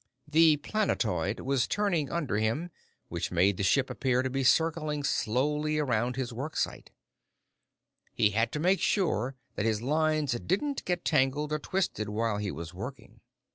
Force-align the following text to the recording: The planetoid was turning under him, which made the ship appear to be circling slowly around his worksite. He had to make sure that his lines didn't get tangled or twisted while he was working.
The 0.27 0.57
planetoid 0.57 1.41
was 1.41 1.67
turning 1.67 2.09
under 2.09 2.37
him, 2.37 2.71
which 3.09 3.29
made 3.29 3.57
the 3.57 3.61
ship 3.61 3.87
appear 3.87 4.23
to 4.23 4.31
be 4.31 4.43
circling 4.43 5.03
slowly 5.03 5.77
around 5.77 6.15
his 6.15 6.33
worksite. 6.33 6.89
He 8.11 8.31
had 8.31 8.51
to 8.53 8.59
make 8.59 8.79
sure 8.81 9.35
that 9.53 9.65
his 9.67 9.83
lines 9.83 10.31
didn't 10.31 10.85
get 10.85 11.05
tangled 11.05 11.53
or 11.53 11.59
twisted 11.59 12.09
while 12.09 12.37
he 12.37 12.49
was 12.49 12.73
working. 12.73 13.21